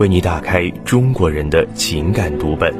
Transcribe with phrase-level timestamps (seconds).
[0.00, 2.74] 为你打开中国人的情感读本。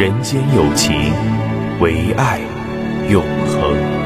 [0.00, 1.12] 人间有情，
[1.78, 2.40] 唯爱
[3.10, 4.04] 永恒。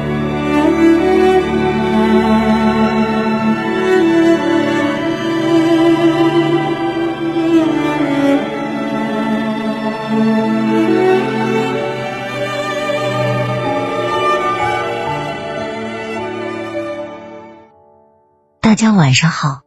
[18.59, 19.61] 大家晚上好，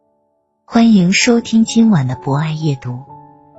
[0.73, 3.03] 欢迎收听今晚的博爱夜读，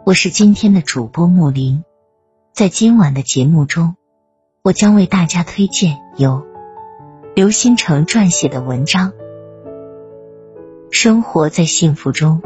[0.03, 1.83] 我是今天的主播木林。
[2.53, 3.95] 在今晚的节目中，
[4.63, 6.43] 我将为大家推荐由
[7.35, 9.11] 刘新成撰写的文章
[10.89, 12.41] 《生活在幸福中》。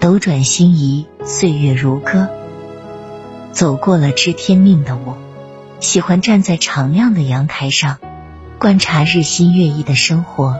[0.00, 2.28] 斗转星移，岁月如歌，
[3.52, 5.16] 走过了知天命的我。
[5.78, 7.98] 喜欢站在敞亮的阳台上，
[8.62, 10.56] 观察日新月异的生活。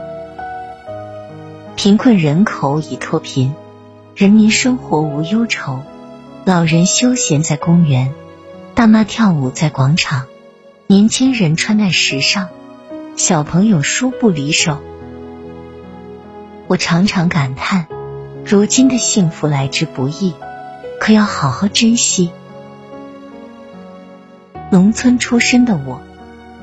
[1.77, 3.53] 贫困人口已脱贫，
[4.13, 5.79] 人民生活无忧愁。
[6.43, 8.13] 老人休闲在公园，
[8.75, 10.25] 大妈跳舞在广场，
[10.85, 12.49] 年轻人穿戴时尚，
[13.15, 14.79] 小朋友书不离手。
[16.67, 17.87] 我常常感叹，
[18.43, 20.33] 如今的幸福来之不易，
[20.99, 22.33] 可要好好珍惜。
[24.71, 26.01] 农村出身的我，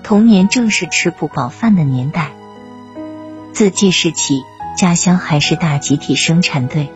[0.03, 2.33] 童年正是吃不饱饭的年代。
[3.53, 4.43] 自记事起，
[4.77, 6.91] 家乡还是大集体生产队，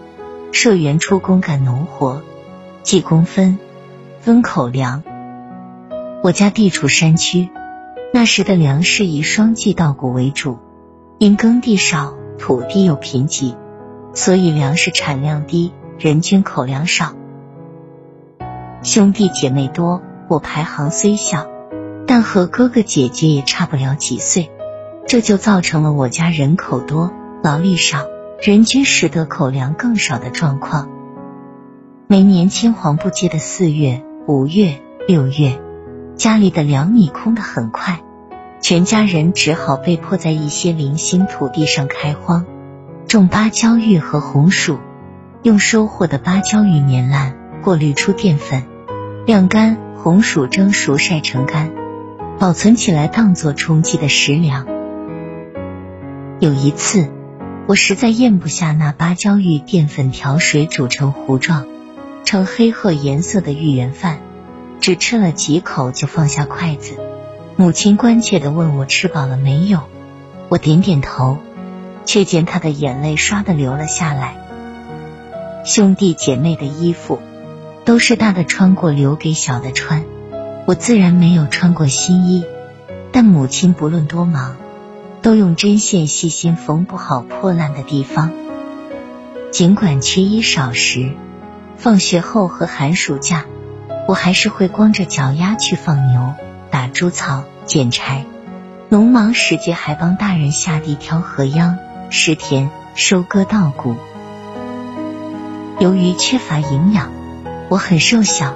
[0.53, 2.23] 社员出工干农活，
[2.83, 3.59] 计工分，
[4.21, 5.03] 分口粮。
[6.23, 7.51] 我家地处山区，
[8.13, 10.59] 那时的粮食以双季稻谷为主，
[11.19, 13.57] 因耕地少，土地又贫瘠，
[14.15, 17.13] 所以粮食产量低，人均口粮少。
[18.83, 20.03] 兄弟姐妹多。
[20.27, 21.47] 我排行虽小，
[22.17, 24.53] 但和哥哥姐姐也差不了几岁，
[25.09, 28.07] 这就造成了我家人口多、劳力少，
[28.41, 30.89] 人均拾得口粮更少的状况。
[32.07, 35.59] 每年青黄不接的四月、五月、六月，
[36.15, 37.99] 家里的粮米空的很快，
[38.61, 42.47] 全家人只好被迫在一些零星土地上开荒，
[43.09, 44.79] 种芭蕉玉和红薯，
[45.43, 48.63] 用收获的芭蕉玉碾烂，过滤出淀粉，
[49.27, 49.79] 晾干。
[49.97, 51.73] 红薯蒸熟晒成干，
[52.39, 54.67] 保存起来当做充饥的食粮。
[56.41, 57.11] 有一次，
[57.67, 61.67] 我实在咽不下那芭蕉玉淀粉调水煮成糊状、
[62.25, 64.19] 呈黑褐颜色的芋圆饭，
[64.81, 66.99] 只吃了几口就放下筷子。
[67.57, 69.81] 母亲关切的问我吃饱了没有，
[70.49, 71.39] 我点点头，
[72.05, 74.37] 却见她的眼泪唰的流了下来。
[75.65, 77.21] 兄弟姐妹的衣服。
[77.87, 80.07] 都是大的穿过留给小的穿，
[80.67, 82.45] 我自然没有穿过新衣，
[83.13, 84.57] 但母亲不论多忙，
[85.21, 88.33] 都用针线细心缝补好破烂的地方。
[89.53, 91.13] 尽管缺衣少食，
[91.77, 93.45] 放学后和寒暑假，
[94.09, 96.33] 我还是会光着脚丫去放牛、
[96.71, 98.25] 打猪草、捡柴。
[98.89, 101.79] 农忙时节，还帮大人下地挑禾秧、
[102.11, 103.97] 拾田、收割稻谷。
[105.79, 107.13] 由于缺乏营养。
[107.71, 108.55] 我很瘦小，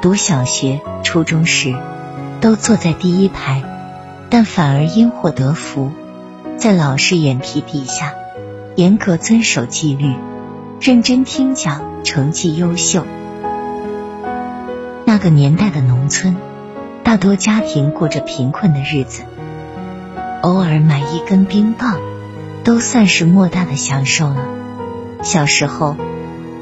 [0.00, 1.74] 读小学、初中时
[2.40, 3.64] 都坐在第一排，
[4.30, 5.90] 但反而因祸得福，
[6.56, 8.14] 在老师眼皮底下
[8.76, 10.14] 严格遵守纪律，
[10.80, 13.04] 认真听讲，成绩优秀。
[15.04, 16.36] 那个年代的农村，
[17.02, 19.22] 大多家庭过着贫困的日子，
[20.42, 21.96] 偶尔买一根冰棒，
[22.62, 24.44] 都算是莫大的享受了。
[25.22, 25.96] 小时候。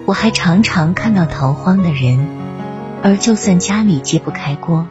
[0.07, 2.29] 我还常常看到逃荒的人，
[3.03, 4.87] 而就算家里揭不开锅，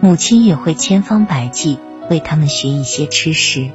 [0.00, 1.78] 母亲也会千方百计
[2.10, 3.70] 为他们学一些吃食。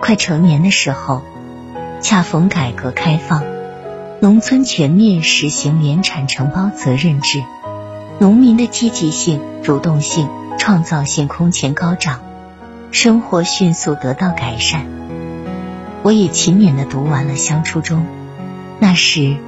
[0.00, 1.22] 快成年的时候，
[2.02, 3.42] 恰逢改革开放，
[4.20, 7.42] 农村全面实行联产承包责任制，
[8.18, 12.20] 农民的积极性、主动性、创造性空前高涨，
[12.90, 14.86] 生活迅速得到改善。
[16.02, 18.04] 我也勤勉的读完了乡初中。
[18.78, 19.38] 那时，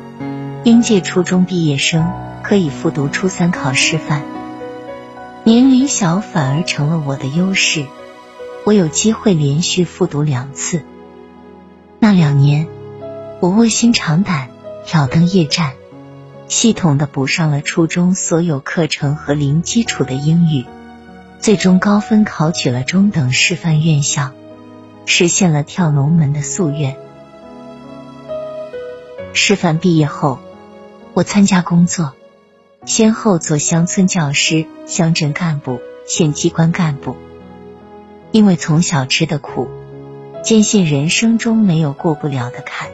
[0.66, 4.24] 应届初中毕业生可以复读初三考师范，
[5.44, 7.86] 年龄小反而成了我的优势。
[8.64, 10.82] 我有机会连续复读两次。
[12.00, 12.66] 那两年，
[13.38, 14.48] 我卧薪尝胆，
[14.84, 15.74] 挑灯夜战，
[16.48, 20.66] 系统的补上了初中所有课程和零基础的英语，
[21.38, 24.32] 最终高分考取了中等师范院校，
[25.04, 26.96] 实现了跳龙门的夙愿。
[29.32, 30.40] 师范毕业后，
[31.16, 32.12] 我参加工作，
[32.84, 37.16] 先后做乡村教师、乡镇干部、县机关干部。
[38.32, 39.66] 因为从小吃的苦。
[40.42, 42.90] 坚信人生中没有过不了的坎，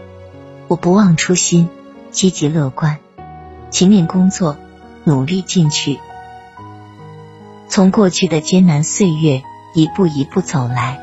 [0.68, 1.68] 我不忘初心，
[2.12, 3.00] 积极乐观，
[3.70, 4.56] 勤勉工作，
[5.02, 5.98] 努力进取。
[7.68, 9.42] 从过去的艰难岁月
[9.74, 11.00] 一步一步走来，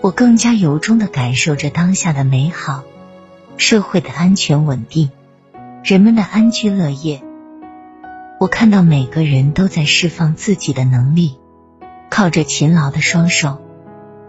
[0.00, 2.84] 我更加由衷的感受着当下的美好，
[3.58, 5.10] 社会的安全稳定，
[5.82, 7.22] 人们的安居乐业。
[8.40, 11.38] 我看到每个人都在释放自己的能力，
[12.10, 13.58] 靠着勤劳的双手。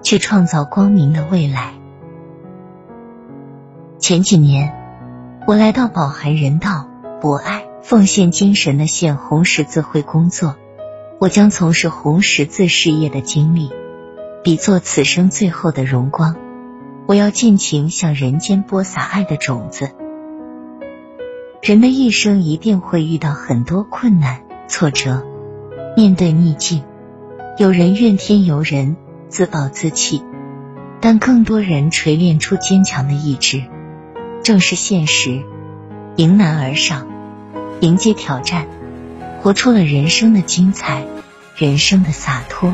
[0.01, 1.73] 去创造光明的未来。
[3.99, 4.73] 前几年，
[5.45, 6.87] 我来到饱含人道、
[7.19, 10.55] 博爱、奉献精神的县红十字会工作。
[11.19, 13.69] 我将从事红十字事业的经历，
[14.41, 16.37] 比作此生最后的荣光。
[17.05, 19.91] 我要尽情向人间播撒爱的种子。
[21.69, 25.23] 人的一生一定会遇到很多困难、挫折，
[25.95, 26.81] 面对逆境，
[27.59, 28.97] 有人怨天尤人。
[29.27, 30.23] 自暴自弃，
[30.99, 33.61] 但更多人锤炼出坚强的意志。
[34.43, 35.43] 正是现实，
[36.15, 37.05] 迎难而上，
[37.81, 38.67] 迎接挑战，
[39.39, 41.05] 活出了人生的精彩，
[41.55, 42.73] 人生的洒脱。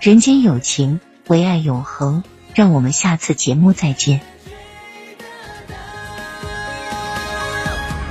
[0.00, 2.24] 人间有情，唯爱永恒。
[2.54, 4.22] 让我们下次节目再见。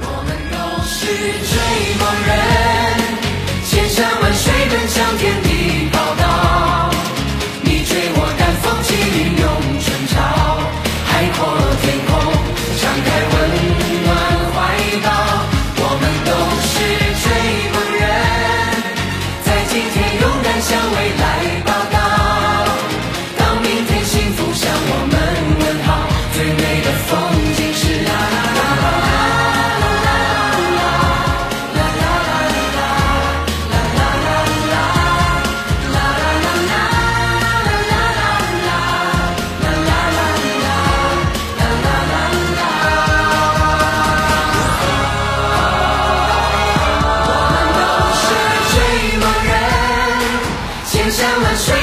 [0.01, 1.07] 我们都是
[1.49, 1.57] 追
[1.97, 2.37] 梦人，
[3.65, 5.49] 千山万水奔向天地
[51.11, 51.78] 千山万水。